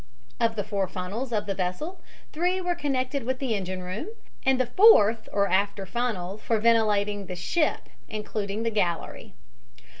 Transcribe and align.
Of 0.39 0.55
the 0.55 0.63
four 0.63 0.87
funnels 0.87 1.31
of 1.31 1.45
the 1.45 1.53
vessel 1.53 2.01
three 2.33 2.59
were 2.59 2.73
connected 2.73 3.21
with 3.23 3.37
the 3.37 3.53
engine 3.53 3.83
room, 3.83 4.07
and 4.43 4.59
the 4.59 4.65
fourth 4.65 5.29
or 5.31 5.47
after 5.47 5.85
funnel 5.85 6.39
for 6.39 6.57
ventilating 6.57 7.27
the 7.27 7.35
ship 7.35 7.87
including 8.09 8.63
the 8.63 8.71
gallery. 8.71 9.35